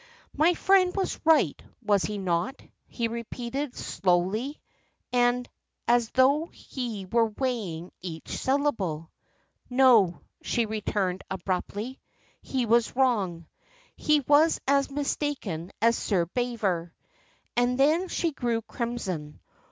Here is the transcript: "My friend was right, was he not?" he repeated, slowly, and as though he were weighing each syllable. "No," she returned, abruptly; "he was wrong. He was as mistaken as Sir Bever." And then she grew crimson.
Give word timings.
"My 0.35 0.55
friend 0.55 0.95
was 0.95 1.19
right, 1.27 1.61
was 1.83 2.01
he 2.01 2.17
not?" 2.17 2.59
he 2.87 3.07
repeated, 3.07 3.75
slowly, 3.75 4.59
and 5.13 5.47
as 5.87 6.09
though 6.09 6.47
he 6.47 7.05
were 7.05 7.27
weighing 7.27 7.91
each 8.01 8.29
syllable. 8.29 9.11
"No," 9.69 10.21
she 10.41 10.65
returned, 10.65 11.21
abruptly; 11.29 12.01
"he 12.41 12.65
was 12.65 12.95
wrong. 12.95 13.45
He 13.95 14.21
was 14.21 14.59
as 14.67 14.89
mistaken 14.89 15.69
as 15.83 15.99
Sir 15.99 16.25
Bever." 16.25 16.95
And 17.55 17.77
then 17.79 18.07
she 18.07 18.31
grew 18.31 18.63
crimson. 18.63 19.39